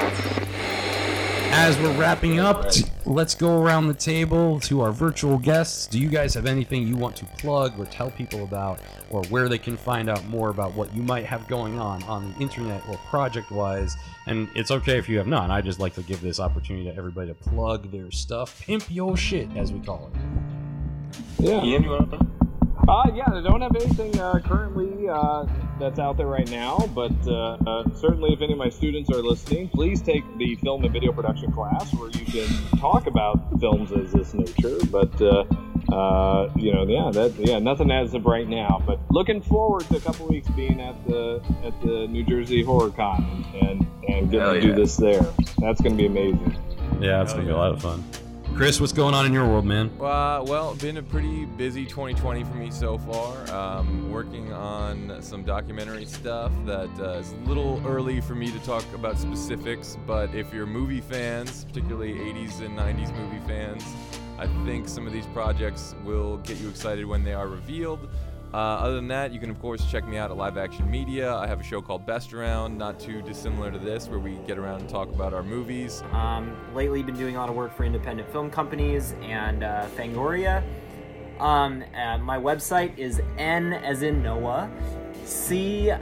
As 1.56 1.78
we're 1.78 1.96
wrapping 1.96 2.40
up, 2.40 2.66
let's 3.06 3.36
go 3.36 3.62
around 3.62 3.86
the 3.86 3.94
table 3.94 4.58
to 4.60 4.80
our 4.80 4.90
virtual 4.90 5.38
guests. 5.38 5.86
Do 5.86 6.00
you 6.00 6.08
guys 6.08 6.34
have 6.34 6.46
anything 6.46 6.86
you 6.86 6.96
want 6.96 7.14
to 7.16 7.24
plug 7.24 7.78
or 7.78 7.86
tell 7.86 8.10
people 8.10 8.42
about, 8.42 8.80
or 9.08 9.22
where 9.26 9.48
they 9.48 9.56
can 9.56 9.76
find 9.76 10.10
out 10.10 10.26
more 10.26 10.50
about 10.50 10.74
what 10.74 10.92
you 10.94 11.00
might 11.02 11.24
have 11.26 11.46
going 11.46 11.78
on 11.78 12.02
on 12.02 12.32
the 12.32 12.38
internet 12.40 12.82
or 12.88 12.96
project 13.08 13.52
wise? 13.52 13.96
And 14.26 14.48
it's 14.56 14.72
okay 14.72 14.98
if 14.98 15.08
you 15.08 15.16
have 15.18 15.28
none. 15.28 15.52
I 15.52 15.60
just 15.60 15.78
like 15.78 15.94
to 15.94 16.02
give 16.02 16.20
this 16.20 16.40
opportunity 16.40 16.90
to 16.90 16.96
everybody 16.96 17.28
to 17.28 17.34
plug 17.34 17.90
their 17.92 18.10
stuff, 18.10 18.60
pimp 18.60 18.90
your 18.90 19.16
shit, 19.16 19.48
as 19.56 19.72
we 19.72 19.78
call 19.78 20.10
it. 20.12 20.20
Yeah. 21.38 21.62
Ian, 21.62 21.84
you 21.84 21.90
want 21.90 22.10
to? 22.10 22.33
Uh, 22.86 23.10
yeah, 23.14 23.24
I 23.26 23.40
don't 23.40 23.62
have 23.62 23.74
anything 23.76 24.18
uh, 24.20 24.40
currently 24.44 25.08
uh, 25.08 25.46
that's 25.80 25.98
out 25.98 26.18
there 26.18 26.26
right 26.26 26.50
now, 26.50 26.78
but 26.94 27.12
uh, 27.26 27.56
uh, 27.66 27.94
certainly 27.94 28.34
if 28.34 28.42
any 28.42 28.52
of 28.52 28.58
my 28.58 28.68
students 28.68 29.10
are 29.10 29.22
listening, 29.22 29.70
please 29.70 30.02
take 30.02 30.22
the 30.36 30.54
film 30.56 30.84
and 30.84 30.92
video 30.92 31.10
production 31.10 31.50
class 31.50 31.94
where 31.94 32.10
you 32.10 32.26
can 32.26 32.78
talk 32.78 33.06
about 33.06 33.58
films 33.58 33.90
as 33.92 34.12
this 34.12 34.34
nature. 34.34 34.76
But 34.90 35.18
uh, 35.22 35.44
uh, 35.90 36.52
you 36.56 36.74
know, 36.74 36.86
yeah, 36.86 37.10
that 37.10 37.34
yeah, 37.38 37.58
nothing 37.58 37.90
as 37.90 38.12
of 38.12 38.26
right 38.26 38.48
now. 38.48 38.82
But 38.86 39.00
looking 39.10 39.40
forward 39.40 39.86
to 39.86 39.96
a 39.96 40.00
couple 40.00 40.26
weeks 40.26 40.48
being 40.50 40.80
at 40.80 41.06
the 41.06 41.42
at 41.64 41.80
the 41.80 42.06
New 42.08 42.24
Jersey 42.24 42.62
Horror 42.62 42.90
Con 42.90 43.46
and 43.62 43.86
and 44.08 44.30
getting 44.30 44.40
Hell 44.40 44.54
to 44.54 44.60
do 44.60 44.74
this 44.74 44.96
there. 44.96 45.26
That's 45.58 45.80
going 45.80 45.96
to 45.96 45.98
be 45.98 46.06
amazing. 46.06 46.54
Yeah, 47.00 47.22
it's 47.22 47.32
gonna 47.32 47.46
be 47.46 47.50
a 47.50 47.56
lot 47.56 47.72
of 47.72 47.82
fun. 47.82 48.04
Chris, 48.56 48.80
what's 48.80 48.92
going 48.92 49.14
on 49.14 49.26
in 49.26 49.32
your 49.32 49.48
world, 49.48 49.64
man? 49.64 49.90
Uh, 50.00 50.40
well, 50.46 50.76
been 50.76 50.98
a 50.98 51.02
pretty 51.02 51.44
busy 51.44 51.84
2020 51.84 52.44
for 52.44 52.54
me 52.54 52.70
so 52.70 52.96
far. 52.96 53.50
Um, 53.50 54.08
working 54.12 54.52
on 54.52 55.20
some 55.20 55.42
documentary 55.42 56.04
stuff 56.04 56.52
that 56.64 56.88
uh, 57.00 57.18
is 57.18 57.32
a 57.32 57.36
little 57.48 57.82
early 57.84 58.20
for 58.20 58.36
me 58.36 58.52
to 58.52 58.58
talk 58.60 58.84
about 58.94 59.18
specifics, 59.18 59.98
but 60.06 60.32
if 60.36 60.54
you're 60.54 60.66
movie 60.66 61.00
fans, 61.00 61.64
particularly 61.64 62.14
80s 62.14 62.60
and 62.60 62.78
90s 62.78 63.12
movie 63.16 63.44
fans, 63.44 63.82
I 64.38 64.46
think 64.64 64.86
some 64.88 65.04
of 65.08 65.12
these 65.12 65.26
projects 65.26 65.96
will 66.04 66.36
get 66.38 66.60
you 66.60 66.68
excited 66.68 67.06
when 67.06 67.24
they 67.24 67.34
are 67.34 67.48
revealed. 67.48 68.08
Uh, 68.54 68.78
other 68.78 68.94
than 68.94 69.08
that, 69.08 69.32
you 69.32 69.40
can 69.40 69.50
of 69.50 69.58
course 69.58 69.84
check 69.90 70.06
me 70.06 70.16
out 70.16 70.30
at 70.30 70.36
Live 70.36 70.56
Action 70.56 70.88
Media. 70.88 71.34
I 71.34 71.48
have 71.48 71.58
a 71.58 71.64
show 71.64 71.82
called 71.82 72.06
Best 72.06 72.32
Around, 72.32 72.78
not 72.78 73.00
too 73.00 73.20
dissimilar 73.20 73.72
to 73.72 73.80
this, 73.80 74.06
where 74.06 74.20
we 74.20 74.36
get 74.46 74.58
around 74.58 74.82
and 74.82 74.88
talk 74.88 75.08
about 75.08 75.34
our 75.34 75.42
movies. 75.42 76.04
Um, 76.12 76.56
lately, 76.72 77.02
been 77.02 77.16
doing 77.16 77.34
a 77.34 77.40
lot 77.40 77.48
of 77.48 77.56
work 77.56 77.76
for 77.76 77.82
independent 77.82 78.30
film 78.30 78.52
companies 78.52 79.16
and 79.22 79.64
uh, 79.64 79.88
Fangoria. 79.96 80.62
Um, 81.40 81.82
uh, 81.96 82.18
my 82.18 82.38
website 82.38 82.96
is 82.96 83.20
N 83.38 83.72
as 83.72 84.02
in 84.02 84.22
Noah, 84.22 84.70
C 85.24 85.92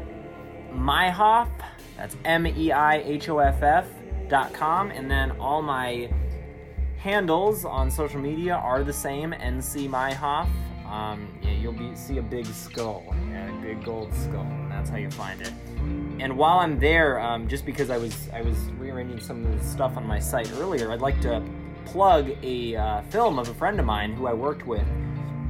Meihoff. 0.75 1.49
That's 1.97 2.17
M 2.27 2.47
E 2.47 2.71
I 2.71 2.97
H 2.99 3.31
O 3.31 3.39
F 3.39 3.63
F 3.63 3.87
dot 4.29 4.53
com, 4.53 4.91
and 4.91 5.11
then 5.11 5.31
all 5.41 5.63
my 5.63 6.11
handles 6.99 7.65
on 7.65 7.91
social 7.91 8.21
media 8.21 8.57
are 8.57 8.85
the 8.85 8.93
same. 8.93 9.33
NC 9.33 9.89
Meihoff. 9.89 10.51
Um, 10.93 11.27
you'll 11.43 11.73
be 11.73 11.97
see 11.97 12.19
a 12.19 12.23
big 12.23 12.45
skull, 12.45 13.15
a 13.33 13.63
big 13.63 13.83
gold 13.83 14.13
skull, 14.13 14.43
and 14.43 14.71
that's 14.71 14.91
how 14.91 14.99
you 14.99 15.11
find 15.11 15.41
it. 15.41 15.53
And 16.21 16.37
while 16.37 16.59
I'm 16.59 16.79
there, 16.79 17.19
um, 17.19 17.49
just 17.49 17.65
because 17.65 17.89
I 17.89 17.97
was 17.97 18.29
I 18.31 18.43
was 18.43 18.59
rearranging 18.79 19.19
some 19.19 19.45
of 19.45 19.59
the 19.59 19.65
stuff 19.65 19.97
on 19.97 20.07
my 20.07 20.19
site 20.19 20.53
earlier, 20.59 20.93
I'd 20.93 21.01
like 21.01 21.19
to 21.23 21.43
plug 21.87 22.31
a 22.43 22.77
uh, 22.77 23.03
film 23.05 23.39
of 23.39 23.49
a 23.49 23.55
friend 23.55 23.81
of 23.81 23.87
mine 23.87 24.13
who 24.13 24.27
I 24.27 24.35
worked 24.35 24.67
with 24.67 24.87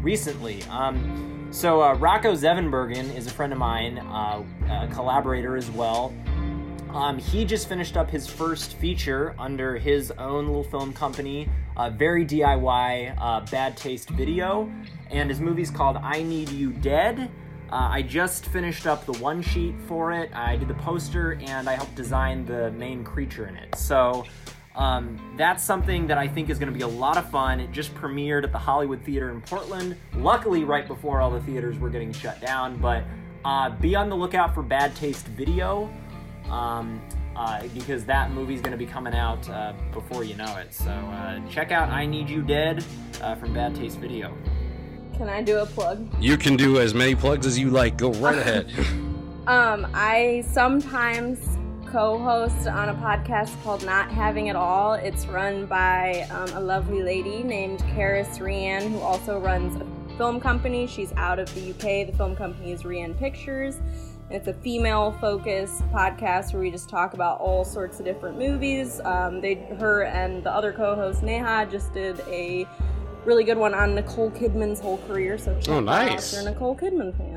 recently. 0.00 0.62
Um, 0.70 1.48
so 1.50 1.82
uh, 1.82 1.94
Rocco 1.94 2.34
Zevenbergen 2.34 3.14
is 3.14 3.26
a 3.26 3.30
friend 3.30 3.52
of 3.52 3.58
mine, 3.58 3.98
uh, 3.98 4.42
a 4.70 4.88
collaborator 4.94 5.56
as 5.56 5.70
well. 5.72 6.14
Um, 6.90 7.18
he 7.18 7.44
just 7.44 7.68
finished 7.68 7.96
up 7.96 8.08
his 8.08 8.26
first 8.26 8.74
feature 8.74 9.34
under 9.38 9.76
his 9.76 10.10
own 10.12 10.46
little 10.46 10.64
film 10.64 10.92
company, 10.92 11.48
uh, 11.76 11.90
very 11.90 12.24
DIY, 12.24 13.16
uh, 13.18 13.40
Bad 13.50 13.76
Taste 13.76 14.10
Video, 14.10 14.70
and 15.10 15.28
his 15.28 15.40
movie's 15.40 15.70
called 15.70 15.96
I 15.96 16.22
Need 16.22 16.50
You 16.50 16.72
Dead. 16.72 17.30
Uh, 17.70 17.88
I 17.90 18.02
just 18.02 18.46
finished 18.46 18.86
up 18.86 19.06
the 19.06 19.14
one 19.14 19.40
sheet 19.40 19.74
for 19.86 20.12
it. 20.12 20.30
I 20.34 20.56
did 20.56 20.68
the 20.68 20.74
poster 20.74 21.38
and 21.46 21.68
I 21.68 21.74
helped 21.74 21.94
design 21.94 22.44
the 22.44 22.70
main 22.72 23.02
creature 23.02 23.46
in 23.46 23.56
it. 23.56 23.74
So 23.76 24.26
um, 24.76 25.34
that's 25.38 25.64
something 25.64 26.06
that 26.06 26.18
I 26.18 26.28
think 26.28 26.50
is 26.50 26.58
going 26.58 26.70
to 26.70 26.76
be 26.76 26.84
a 26.84 26.88
lot 26.88 27.16
of 27.16 27.30
fun. 27.30 27.60
It 27.60 27.72
just 27.72 27.94
premiered 27.94 28.44
at 28.44 28.52
the 28.52 28.58
Hollywood 28.58 29.02
Theater 29.02 29.30
in 29.30 29.40
Portland. 29.40 29.96
Luckily, 30.16 30.64
right 30.64 30.86
before 30.86 31.20
all 31.20 31.30
the 31.30 31.40
theaters 31.40 31.78
were 31.78 31.88
getting 31.88 32.12
shut 32.12 32.40
down. 32.40 32.76
But 32.76 33.04
uh, 33.44 33.70
be 33.70 33.94
on 33.94 34.10
the 34.10 34.16
lookout 34.16 34.54
for 34.54 34.62
Bad 34.62 34.94
Taste 34.94 35.26
Video 35.28 35.90
um, 36.50 37.00
uh, 37.36 37.62
because 37.74 38.04
that 38.04 38.32
movie's 38.32 38.60
going 38.60 38.72
to 38.72 38.78
be 38.78 38.86
coming 38.86 39.14
out 39.14 39.48
uh, 39.48 39.72
before 39.92 40.24
you 40.24 40.34
know 40.34 40.56
it. 40.58 40.72
So 40.72 40.90
uh, 40.90 41.40
check 41.48 41.72
out 41.72 41.88
I 41.88 42.06
Need 42.06 42.28
You 42.28 42.42
Dead 42.42 42.84
uh, 43.22 43.34
from 43.36 43.52
Bad 43.52 43.74
Taste 43.74 43.98
Video. 43.98 44.36
Can 45.16 45.28
I 45.28 45.42
do 45.42 45.58
a 45.58 45.66
plug? 45.66 46.08
You 46.20 46.36
can 46.36 46.56
do 46.56 46.78
as 46.78 46.94
many 46.94 47.14
plugs 47.14 47.46
as 47.46 47.58
you 47.58 47.70
like. 47.70 47.96
Go 47.96 48.12
right 48.14 48.38
ahead. 48.46 48.72
Um, 49.46 49.86
I 49.94 50.44
sometimes 50.50 51.58
co-host 51.86 52.66
on 52.66 52.88
a 52.88 52.94
podcast 52.94 53.62
called 53.62 53.84
Not 53.84 54.10
Having 54.10 54.46
It 54.46 54.56
All. 54.56 54.94
It's 54.94 55.26
run 55.26 55.66
by 55.66 56.26
um, 56.30 56.48
a 56.56 56.60
lovely 56.60 57.02
lady 57.02 57.42
named 57.42 57.80
Karis 57.80 58.38
Rian, 58.38 58.90
who 58.90 58.98
also 59.00 59.38
runs 59.38 59.76
a 59.80 60.16
film 60.16 60.40
company. 60.40 60.86
She's 60.86 61.12
out 61.16 61.38
of 61.38 61.54
the 61.54 61.70
UK. 61.70 62.06
The 62.06 62.12
film 62.16 62.34
company 62.34 62.72
is 62.72 62.82
Rian 62.82 63.18
Pictures. 63.18 63.78
It's 64.32 64.48
a 64.48 64.54
female-focused 64.54 65.82
podcast 65.92 66.54
where 66.54 66.62
we 66.62 66.70
just 66.70 66.88
talk 66.88 67.12
about 67.12 67.38
all 67.40 67.64
sorts 67.66 67.98
of 67.98 68.06
different 68.06 68.38
movies. 68.38 68.98
Um, 69.04 69.42
they, 69.42 69.54
her, 69.78 70.04
and 70.04 70.42
the 70.42 70.50
other 70.50 70.72
co-host 70.72 71.22
Neha 71.22 71.68
just 71.70 71.92
did 71.92 72.18
a 72.28 72.66
really 73.26 73.44
good 73.44 73.58
one 73.58 73.74
on 73.74 73.94
Nicole 73.94 74.30
Kidman's 74.30 74.80
whole 74.80 74.98
career. 75.06 75.36
So 75.36 75.54
check 75.60 75.68
Oh, 75.68 75.80
that 75.82 75.88
out 75.90 76.06
nice. 76.12 76.32
if 76.32 76.42
you're 76.42 76.50
Nicole 76.50 76.74
Kidman 76.74 77.16
fan. 77.16 77.31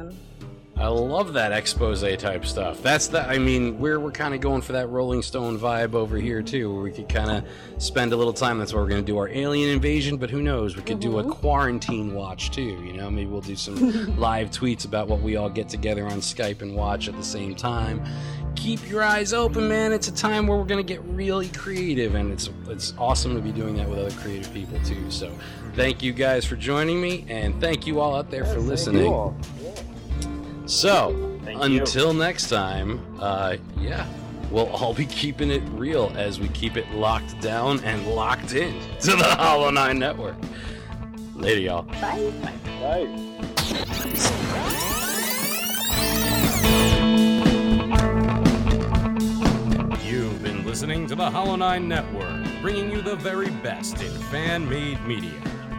I 0.77 0.87
love 0.87 1.33
that 1.33 1.53
expose 1.53 2.01
type 2.17 2.45
stuff. 2.45 2.81
That's 2.81 3.07
the. 3.07 3.25
I 3.25 3.37
mean, 3.37 3.79
we're 3.79 3.97
we're 3.97 4.11
kind 4.11 4.33
of 4.33 4.41
going 4.41 4.61
for 4.61 4.73
that 4.73 4.89
Rolling 4.89 5.21
Stone 5.21 5.57
vibe 5.57 5.93
over 5.93 6.17
here 6.17 6.41
too, 6.41 6.73
where 6.73 6.83
we 6.83 6.91
could 6.91 7.07
kind 7.07 7.31
of 7.31 7.45
spend 7.81 8.11
a 8.11 8.17
little 8.17 8.33
time. 8.33 8.59
That's 8.59 8.73
why 8.73 8.81
we're 8.81 8.89
going 8.89 9.03
to 9.03 9.09
do 9.09 9.17
our 9.17 9.29
alien 9.29 9.69
invasion. 9.69 10.17
But 10.17 10.29
who 10.29 10.41
knows? 10.41 10.75
We 10.75 10.81
could 10.81 10.99
do 10.99 11.19
a 11.19 11.23
quarantine 11.23 12.13
watch 12.13 12.51
too. 12.51 12.83
You 12.83 12.91
know, 12.91 13.09
maybe 13.09 13.27
we'll 13.27 13.39
do 13.39 13.55
some 13.55 14.17
live 14.17 14.51
tweets 14.51 14.83
about 14.83 15.07
what 15.07 15.21
we 15.21 15.37
all 15.37 15.49
get 15.49 15.69
together 15.69 16.05
on 16.05 16.19
Skype 16.19 16.61
and 16.61 16.75
watch 16.75 17.07
at 17.07 17.15
the 17.15 17.23
same 17.23 17.55
time. 17.55 18.05
Keep 18.57 18.89
your 18.89 19.01
eyes 19.01 19.33
open, 19.33 19.69
man. 19.69 19.93
It's 19.93 20.09
a 20.09 20.13
time 20.13 20.45
where 20.45 20.57
we're 20.57 20.65
going 20.65 20.85
to 20.85 20.93
get 20.93 21.01
really 21.03 21.49
creative, 21.49 22.15
and 22.15 22.33
it's 22.33 22.49
it's 22.67 22.93
awesome 22.97 23.33
to 23.35 23.41
be 23.41 23.53
doing 23.53 23.77
that 23.77 23.87
with 23.87 23.99
other 23.99 24.15
creative 24.21 24.53
people 24.53 24.77
too. 24.83 25.09
So, 25.09 25.31
thank 25.73 26.03
you 26.03 26.11
guys 26.11 26.43
for 26.45 26.57
joining 26.57 26.99
me, 27.01 27.25
and 27.29 27.59
thank 27.61 27.87
you 27.87 28.01
all 28.01 28.15
out 28.15 28.29
there 28.29 28.43
for 28.43 28.59
listening. 28.59 29.05
Cool. 30.65 30.69
So, 30.69 31.39
Thank 31.43 31.63
you. 31.63 31.79
until 31.81 32.13
next 32.13 32.49
time, 32.49 32.99
uh, 33.19 33.57
yeah, 33.79 34.07
we'll 34.49 34.67
all 34.69 34.93
be 34.95 35.05
keeping 35.05 35.51
it 35.51 35.61
real 35.73 36.11
as 36.15 36.39
we 36.39 36.47
keep 36.49 36.75
it 36.75 36.89
locked 36.91 37.39
down 37.39 37.79
and 37.83 38.05
locked 38.07 38.53
in 38.53 38.73
to 39.01 39.11
the 39.15 39.23
Hollow 39.37 39.69
Nine 39.69 39.99
Network. 39.99 40.35
Later, 41.35 41.61
y'all. 41.61 41.83
Bye. 41.83 42.31
Nice. 42.81 44.45
You've 50.03 50.41
been 50.41 50.65
listening 50.65 51.05
to 51.07 51.15
the 51.15 51.29
Hollow 51.29 51.55
Nine 51.55 51.87
Network, 51.87 52.43
bringing 52.61 52.91
you 52.91 53.01
the 53.01 53.15
very 53.15 53.49
best 53.49 54.01
in 54.01 54.11
fan 54.31 54.67
made 54.67 54.99
media. 55.05 55.31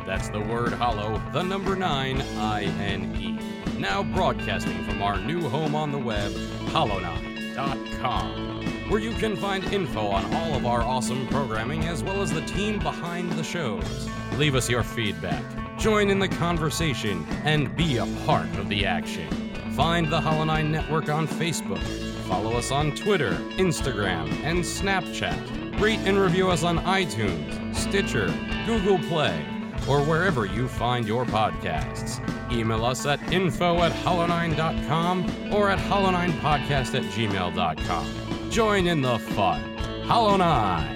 That's 0.06 0.28
the 0.28 0.40
word 0.40 0.72
hollow, 0.72 1.20
the 1.32 1.42
number 1.42 1.74
nine, 1.74 2.22
I 2.38 2.66
N 2.80 3.12
E. 3.16 3.40
Now 3.76 4.04
broadcasting 4.04 4.84
from 4.84 5.02
our 5.02 5.18
new 5.18 5.48
home 5.48 5.74
on 5.74 5.90
the 5.90 5.98
web, 5.98 6.30
hollow9.com, 6.70 8.88
where 8.88 9.00
you 9.00 9.10
can 9.12 9.34
find 9.36 9.64
info 9.64 10.06
on 10.06 10.32
all 10.32 10.54
of 10.54 10.64
our 10.64 10.82
awesome 10.82 11.26
programming 11.26 11.86
as 11.86 12.04
well 12.04 12.22
as 12.22 12.32
the 12.32 12.42
team 12.42 12.78
behind 12.78 13.32
the 13.32 13.42
shows. 13.42 14.08
Leave 14.36 14.54
us 14.54 14.70
your 14.70 14.84
feedback, 14.84 15.42
join 15.76 16.08
in 16.08 16.20
the 16.20 16.28
conversation, 16.28 17.26
and 17.44 17.74
be 17.76 17.96
a 17.96 18.06
part 18.24 18.46
of 18.58 18.68
the 18.68 18.86
action. 18.86 19.28
Find 19.72 20.08
the 20.08 20.20
Hollow 20.20 20.44
Nine 20.44 20.70
Network 20.70 21.08
on 21.08 21.26
Facebook. 21.26 21.82
Follow 22.28 22.52
us 22.52 22.70
on 22.70 22.94
Twitter, 22.94 23.32
Instagram, 23.56 24.30
and 24.44 24.60
Snapchat. 24.60 25.80
Rate 25.80 25.98
and 26.04 26.16
review 26.18 26.48
us 26.48 26.62
on 26.62 26.78
iTunes, 26.78 27.74
Stitcher, 27.74 28.32
Google 28.66 29.00
Play, 29.08 29.44
or 29.88 30.02
wherever 30.02 30.46
you 30.46 30.68
find 30.68 31.06
your 31.06 31.24
podcasts. 31.24 32.20
Email 32.52 32.84
us 32.84 33.06
at 33.06 33.20
info 33.32 33.82
at 33.82 33.92
hollow9.com 33.92 35.52
or 35.52 35.70
at 35.70 35.78
hollow9podcast 35.78 36.94
at 36.94 37.02
gmail.com. 37.12 38.50
Join 38.50 38.86
in 38.86 39.02
the 39.02 39.18
fun. 39.18 39.76
Hollow 40.04 40.36
Nine. 40.36 40.95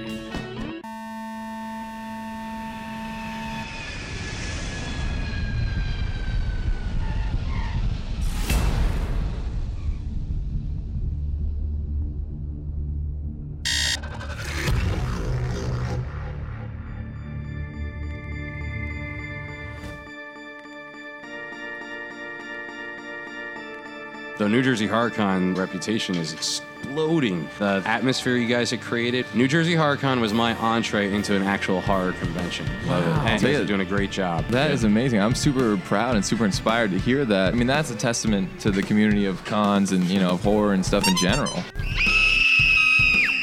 The 24.41 24.49
New 24.49 24.63
Jersey 24.63 24.89
HorrorCon 24.89 25.55
reputation 25.55 26.15
is 26.17 26.33
exploding. 26.33 27.47
The 27.59 27.83
atmosphere 27.85 28.37
you 28.37 28.49
guys 28.49 28.71
have 28.71 28.81
created. 28.81 29.27
New 29.35 29.47
Jersey 29.47 29.75
HorrorCon 29.75 30.19
was 30.19 30.33
my 30.33 30.55
entree 30.55 31.13
into 31.13 31.37
an 31.37 31.43
actual 31.43 31.83
horror 31.83 32.13
convention. 32.13 32.65
Love 32.87 33.07
it. 33.07 33.11
And 33.31 33.43
you 33.43 33.49
guys 33.49 33.61
are 33.61 33.67
doing 33.67 33.83
a 33.83 33.85
great 33.85 34.11
job. 34.11 34.47
That 34.47 34.71
is 34.71 34.85
amazing. 34.85 35.21
I'm 35.21 35.35
super 35.35 35.77
proud 35.77 36.15
and 36.17 36.25
super 36.25 36.47
inspired 36.47 36.91
to 36.93 36.99
hear 36.99 37.27
that. 37.27 37.53
I 37.53 37.55
mean, 37.55 37.67
that's 37.67 37.91
a 37.91 37.95
testament 37.95 38.59
to 38.61 38.71
the 38.71 38.83
community 38.83 39.27
of 39.27 39.45
cons 39.45 39.93
and, 39.93 40.05
you 40.05 40.19
know, 40.21 40.31
of 40.31 40.43
horror 40.43 40.73
and 40.73 40.87
stuff 40.87 41.07
in 41.07 41.15
general. 41.19 41.63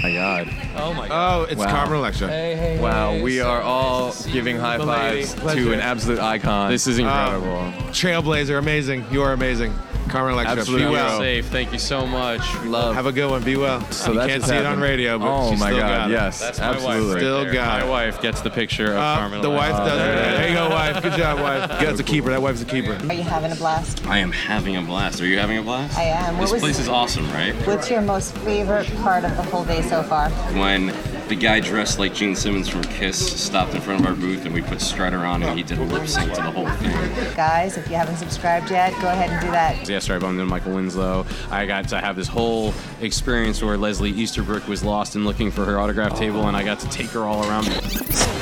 My 0.01 0.13
God. 0.13 0.47
Oh 0.77 0.93
my 0.95 1.07
god. 1.07 1.41
Oh, 1.41 1.43
it's 1.43 1.59
Wow. 1.59 1.69
Carmen 1.69 1.97
Electra. 1.97 2.27
Hey, 2.27 2.55
hey, 2.55 2.79
Wow, 2.79 3.11
hey, 3.11 3.21
we 3.21 3.37
so 3.37 3.47
are 3.47 3.61
all 3.61 4.11
to 4.11 4.17
see 4.17 4.31
giving 4.31 4.57
high 4.57 4.77
Milady. 4.77 5.23
fives 5.25 5.53
to 5.55 5.73
an 5.73 5.79
absolute 5.79 6.19
icon. 6.19 6.71
This 6.71 6.87
is 6.87 6.99
uh, 6.99 7.03
incredible. 7.03 7.71
Trailblazer, 7.91 8.57
amazing. 8.57 9.05
You 9.11 9.21
are 9.21 9.33
amazing. 9.33 9.73
Carmen 10.09 10.33
Electra, 10.33 10.59
Absolute 10.59 10.79
be 10.79 10.85
well. 10.85 11.19
Safe. 11.19 11.45
Thank 11.47 11.71
you 11.73 11.79
so 11.79 12.05
much. 12.05 12.41
love. 12.65 12.95
Have 12.95 13.05
a 13.05 13.11
good 13.11 13.29
one. 13.29 13.43
Be 13.43 13.55
well. 13.57 13.81
So 13.91 14.13
you 14.13 14.19
can't 14.19 14.31
just 14.31 14.47
see 14.47 14.55
it 14.55 14.65
on 14.65 14.79
radio, 14.79 15.17
but 15.19 15.27
oh 15.27 15.51
she 15.53 15.59
my 15.59 15.67
still 15.69 15.79
God, 15.79 15.87
got 15.97 16.09
it. 16.09 16.13
yes, 16.13 16.39
That's 16.39 16.59
my 16.59 16.65
absolutely. 16.69 16.99
wife 17.05 17.13
right 17.13 17.19
Still 17.19 17.43
there. 17.43 17.53
got 17.53 17.81
My 17.81 17.89
wife 17.89 18.21
gets 18.21 18.41
the 18.41 18.49
picture 18.49 18.91
of 18.91 18.97
Uh, 18.97 19.15
Carmen. 19.17 19.41
the 19.41 19.49
wife 19.49 19.69
Electra. 19.71 19.85
does 19.85 19.93
it. 19.93 19.97
there 19.97 20.13
it 20.13 20.37
There 20.37 20.47
you 20.49 20.55
go, 20.55 20.69
wife. 20.69 21.03
Good 21.03 21.13
job, 21.13 21.39
wife. 21.39 21.69
That's 21.79 21.99
a 21.99 22.03
keeper. 22.03 22.29
That 22.29 22.41
wife's 22.41 22.61
a 22.61 22.65
keeper. 22.65 22.97
Are 23.09 23.13
you 23.13 23.23
having 23.23 23.51
a 23.51 23.55
blast? 23.55 24.05
I 24.07 24.19
am 24.19 24.31
having 24.31 24.75
a 24.77 24.81
blast. 24.81 25.21
Are 25.21 25.25
you 25.25 25.37
having 25.39 25.57
a 25.57 25.61
blast? 25.63 25.97
I 25.97 26.03
am. 26.03 26.35
What 26.35 26.41
This 26.43 26.51
was- 26.53 26.61
place 26.61 26.79
is 26.79 26.89
awesome, 26.89 27.31
right? 27.33 27.53
What's 27.67 27.89
your 27.89 28.01
most 28.01 28.35
favorite 28.39 28.87
part 29.03 29.23
of 29.25 29.35
the 29.37 29.43
whole 29.43 29.63
day 29.65 29.81
so 29.81 30.03
far? 30.03 30.29
When 30.53 30.93
the 31.29 31.35
guy 31.35 31.59
dressed 31.59 31.99
like 31.99 32.13
Gene 32.13 32.35
Simmons 32.35 32.69
from 32.69 32.83
Kiss 32.83 33.17
stopped 33.43 33.73
in 33.75 33.81
front 33.81 33.99
of 33.99 34.05
our 34.07 34.15
booth 34.15 34.45
and 34.45 34.53
we 34.53 34.61
put 34.61 34.79
Strutter 34.79 35.25
on 35.25 35.43
and 35.43 35.57
he 35.57 35.63
did 35.63 35.77
a 35.77 35.83
lip 35.83 36.07
sync 36.07 36.29
to 36.33 36.41
the 36.41 36.51
whole 36.51 36.69
thing. 36.77 37.35
Guys, 37.35 37.77
if 37.77 37.89
you 37.89 37.95
haven't 37.95 38.15
subscribed 38.17 38.71
yet, 38.71 38.91
go 39.01 39.09
ahead 39.09 39.29
and 39.29 39.41
do 39.41 39.51
that. 39.51 39.87
Yesterday, 39.89 40.15
I 40.15 40.19
bumped 40.19 40.39
into 40.39 40.45
Michael 40.45 40.73
Winslow. 40.73 41.25
I 41.51 41.65
got 41.65 41.87
to 41.89 41.99
have 41.99 42.15
this 42.15 42.27
whole 42.27 42.73
experience 43.01 43.61
where 43.61 43.77
Leslie 43.77 44.11
Easterbrook 44.11 44.67
was 44.67 44.83
lost 44.83 45.15
and 45.15 45.25
looking 45.25 45.51
for 45.51 45.65
her 45.65 45.79
autograph 45.79 46.17
table, 46.17 46.47
and 46.47 46.55
I 46.55 46.63
got 46.63 46.79
to 46.79 46.89
take 46.89 47.07
her 47.07 47.21
all 47.21 47.45
around. 47.47 47.67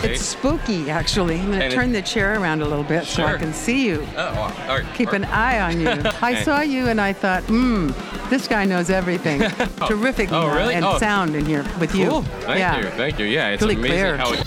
It's 0.04 0.22
spooky, 0.22 0.90
actually. 0.92 1.40
I'm 1.40 1.48
going 1.48 1.62
And 1.62 1.62
to 1.62 1.68
it- 1.68 1.80
turn 1.80 1.92
the 1.92 2.02
chair 2.04 2.40
around 2.40 2.62
a 2.62 2.66
little 2.68 2.84
bit 2.84 3.06
so 3.06 3.26
I 3.26 3.38
can 3.38 3.54
see 3.54 3.88
you. 3.88 4.06
Oh, 4.16 4.54
all 4.68 4.80
right. 4.80 4.86
Keep 4.94 5.14
an 5.14 5.26
eye 5.26 5.60
on 5.60 5.80
you. 5.82 5.88
I 6.22 6.44
saw 6.44 6.62
you 6.62 6.88
and 6.88 7.02
I 7.02 7.14
thought, 7.14 7.44
hmm, 7.44 7.90
this 8.30 8.48
guy 8.48 8.66
knows 8.66 8.90
everything. 8.90 9.42
Oh. 9.82 9.88
Terrific 9.88 10.32
Oh, 10.32 10.48
really? 10.56 10.74
and 10.76 10.86
Oh. 10.86 10.98
sound 11.00 11.36
in 11.36 11.46
here 11.46 11.66
with 11.80 11.94
you. 11.94 12.08
Cool. 12.10 12.22
Thank 12.22 12.60
yeah. 12.60 12.78
you. 12.80 12.90
Thank 12.92 13.20
you. 13.20 13.26
Yeah, 13.26 13.50
it's 13.50 13.62
Really 13.62 13.76
amazing 13.76 13.98
clear. 13.98 14.18
how 14.18 14.32
it 14.34 14.40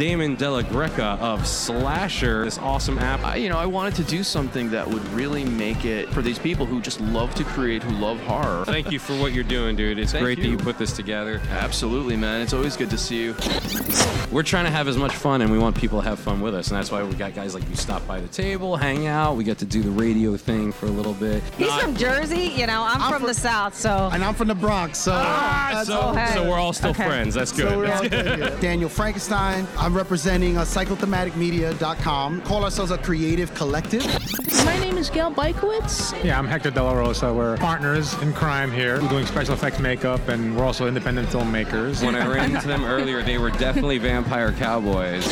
Damon 0.00 0.34
Della 0.34 0.64
Greca 0.64 1.20
of 1.20 1.46
Slasher, 1.46 2.46
this 2.46 2.56
awesome 2.56 2.98
app. 2.98 3.22
I, 3.22 3.36
you 3.36 3.50
know, 3.50 3.58
I 3.58 3.66
wanted 3.66 3.94
to 3.96 4.04
do 4.04 4.24
something 4.24 4.70
that 4.70 4.88
would 4.88 5.06
really 5.08 5.44
make 5.44 5.84
it 5.84 6.08
for 6.08 6.22
these 6.22 6.38
people 6.38 6.64
who 6.64 6.80
just 6.80 7.02
love 7.02 7.34
to 7.34 7.44
create, 7.44 7.82
who 7.82 7.94
love 7.96 8.18
horror. 8.20 8.64
Thank 8.64 8.90
you 8.90 8.98
for 8.98 9.12
what 9.20 9.34
you're 9.34 9.44
doing, 9.44 9.76
dude. 9.76 9.98
It's 9.98 10.12
Thank 10.12 10.24
great 10.24 10.38
you. 10.38 10.44
that 10.44 10.50
you 10.52 10.56
put 10.56 10.78
this 10.78 10.94
together. 10.94 11.38
Absolutely, 11.50 12.16
man. 12.16 12.40
It's 12.40 12.54
always 12.54 12.78
good 12.78 12.88
to 12.88 12.96
see 12.96 13.24
you. 13.24 13.34
We're 14.32 14.42
trying 14.42 14.64
to 14.64 14.70
have 14.70 14.88
as 14.88 14.96
much 14.96 15.14
fun, 15.14 15.42
and 15.42 15.52
we 15.52 15.58
want 15.58 15.76
people 15.76 16.00
to 16.00 16.08
have 16.08 16.18
fun 16.18 16.40
with 16.40 16.54
us, 16.54 16.68
and 16.68 16.78
that's 16.78 16.90
why 16.90 17.02
we 17.02 17.12
got 17.12 17.34
guys 17.34 17.52
like 17.52 17.68
you 17.68 17.76
stop 17.76 18.06
by 18.06 18.20
the 18.20 18.28
table, 18.28 18.76
hang 18.76 19.06
out. 19.06 19.36
We 19.36 19.44
get 19.44 19.58
to 19.58 19.66
do 19.66 19.82
the 19.82 19.90
radio 19.90 20.34
thing 20.38 20.72
for 20.72 20.86
a 20.86 20.90
little 20.90 21.12
bit. 21.12 21.42
He's 21.58 21.74
from 21.74 21.94
Jersey, 21.94 22.44
you 22.56 22.66
know. 22.66 22.86
I'm, 22.88 23.12
from, 23.12 23.24
the 23.24 23.34
South, 23.34 23.74
so. 23.74 24.08
And 24.10 24.24
I'm 24.24 24.34
from 24.34 24.48
the 24.48 24.54
Bronx, 24.54 24.98
so. 24.98 25.12
Ah, 25.14 25.82
so, 25.84 26.14
hey. 26.14 26.32
so 26.32 26.48
we're 26.48 26.58
all 26.58 26.72
still 26.72 26.92
Okay. 26.92 27.04
friends. 27.04 27.34
That's 27.34 27.52
good. 27.52 27.68
So 27.68 27.82
That's 27.82 28.00
good. 28.08 28.38
good. 28.38 28.60
Daniel 28.60 28.88
Frankenstein. 28.88 29.66
I'm 29.76 29.89
representing 29.94 30.56
uh, 30.56 30.62
psychothematicmedia.com. 30.62 32.42
Call 32.42 32.64
ourselves 32.64 32.90
a 32.90 32.98
creative 32.98 33.54
collective. 33.54 34.06
My 34.64 34.78
name 34.78 34.98
is 34.98 35.10
Gail 35.10 35.32
Bykowitz. 35.32 36.22
Yeah, 36.24 36.38
I'm 36.38 36.46
Hector 36.46 36.70
De 36.70 36.82
La 36.82 36.92
Rosa. 36.92 37.32
We're 37.32 37.56
partners 37.56 38.14
in 38.22 38.32
crime 38.32 38.70
here. 38.70 39.00
We're 39.00 39.08
doing 39.08 39.26
special 39.26 39.54
effects 39.54 39.78
makeup, 39.78 40.28
and 40.28 40.56
we're 40.56 40.64
also 40.64 40.86
independent 40.86 41.28
filmmakers. 41.28 42.04
When 42.04 42.14
I 42.14 42.26
ran 42.26 42.54
into 42.54 42.68
them 42.68 42.84
earlier, 42.84 43.22
they 43.22 43.38
were 43.38 43.50
definitely 43.50 43.98
vampire 43.98 44.52
cowboys. 44.52 45.26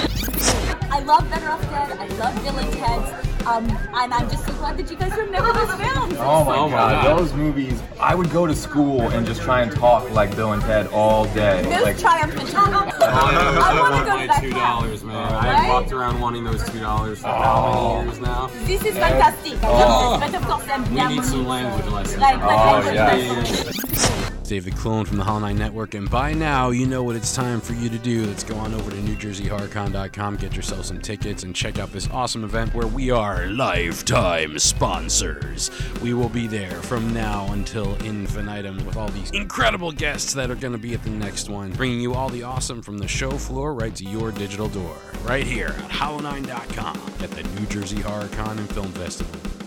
I 0.90 1.00
love 1.00 1.28
Better 1.30 1.50
Off 1.50 1.62
Dead. 1.62 1.98
I 1.98 2.06
love 2.16 2.42
Bill 2.42 2.58
and 2.58 2.72
Ted. 2.72 3.27
Um, 3.46 3.64
and 3.94 4.12
I'm 4.12 4.28
just 4.30 4.44
so 4.46 4.52
glad 4.54 4.76
that 4.76 4.90
you 4.90 4.96
guys 4.96 5.10
remember 5.16 5.52
those 5.54 5.74
films. 5.74 6.14
Oh 6.18 6.44
my, 6.44 6.68
god. 6.70 7.18
those 7.18 7.32
movies! 7.32 7.80
I 7.98 8.14
would 8.14 8.30
go 8.30 8.46
to 8.46 8.54
school 8.54 9.00
and 9.10 9.26
just 9.26 9.40
try 9.40 9.62
and 9.62 9.72
talk 9.72 10.10
like 10.10 10.36
Bill 10.36 10.52
and 10.52 10.60
Ted 10.62 10.86
all 10.88 11.24
day. 11.32 11.62
Those 11.62 11.82
Like, 11.82 11.98
triumphant 11.98 12.48
times. 12.50 12.92
I 13.00 13.80
want 13.80 14.04
to 14.04 14.10
go 14.10 14.20
to 14.20 14.26
that 14.26 14.40
Two 14.42 14.50
camp. 14.50 14.80
dollars, 14.82 15.02
man. 15.04 15.16
Right? 15.32 15.44
I 15.44 15.54
have 15.54 15.68
walked 15.72 15.92
around 15.92 16.20
wanting 16.20 16.44
those 16.44 16.62
two 16.68 16.80
dollars 16.80 17.20
for 17.20 17.28
how 17.28 17.94
many 17.94 18.06
years 18.10 18.20
now? 18.20 18.48
This 18.64 18.84
is 18.84 18.94
fantastic. 18.98 19.62
I 19.62 19.68
love 19.70 20.20
this, 20.20 20.30
but 20.30 20.42
of 20.42 20.48
course 20.48 20.68
I'm 20.68 20.94
We 20.94 21.16
need 21.16 21.24
some 21.24 21.46
language 21.46 21.86
lessons. 21.86 22.20
Like, 22.20 22.36
like 22.42 22.58
Oh, 22.58 22.72
language 22.72 22.94
yeah. 22.94 23.06
lessons. 23.54 24.17
David 24.48 24.74
Clone 24.76 25.04
from 25.04 25.18
the 25.18 25.24
Hollow 25.24 25.40
Nine 25.40 25.58
Network, 25.58 25.92
and 25.92 26.10
by 26.10 26.32
now 26.32 26.70
you 26.70 26.86
know 26.86 27.02
what 27.02 27.16
it's 27.16 27.34
time 27.34 27.60
for 27.60 27.74
you 27.74 27.90
to 27.90 27.98
do. 27.98 28.24
Let's 28.24 28.42
go 28.42 28.56
on 28.56 28.72
over 28.72 28.90
to 28.90 28.96
NewJerseyHorrorCon.com, 28.96 30.36
get 30.36 30.56
yourself 30.56 30.86
some 30.86 31.00
tickets, 31.00 31.42
and 31.42 31.54
check 31.54 31.78
out 31.78 31.92
this 31.92 32.08
awesome 32.10 32.44
event 32.44 32.72
where 32.74 32.86
we 32.86 33.10
are 33.10 33.46
lifetime 33.48 34.58
sponsors. 34.58 35.70
We 36.00 36.14
will 36.14 36.30
be 36.30 36.46
there 36.46 36.70
from 36.70 37.12
now 37.12 37.52
until 37.52 37.94
infinitum 37.96 38.86
with 38.86 38.96
all 38.96 39.08
these 39.08 39.30
incredible 39.32 39.92
guests 39.92 40.32
that 40.32 40.50
are 40.50 40.56
going 40.56 40.72
to 40.72 40.78
be 40.78 40.94
at 40.94 41.02
the 41.02 41.10
next 41.10 41.50
one, 41.50 41.70
bringing 41.72 42.00
you 42.00 42.14
all 42.14 42.30
the 42.30 42.42
awesome 42.42 42.80
from 42.80 42.96
the 42.96 43.08
show 43.08 43.32
floor 43.32 43.74
right 43.74 43.94
to 43.96 44.04
your 44.04 44.32
digital 44.32 44.68
door, 44.68 44.96
right 45.24 45.46
here 45.46 45.74
at 45.76 45.90
Hollow9.com 45.90 46.96
at 47.20 47.30
the 47.30 47.42
New 47.60 47.66
Jersey 47.66 48.00
Horror 48.00 48.28
Con 48.28 48.58
and 48.58 48.70
Film 48.70 48.92
Festival. 48.92 49.57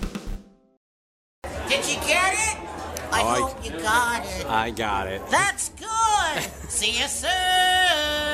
I 4.62 4.70
got 4.70 5.08
it. 5.08 5.24
That's 5.32 5.70
good. 5.70 6.44
See 6.70 7.00
you 7.00 7.08
soon. 7.08 8.31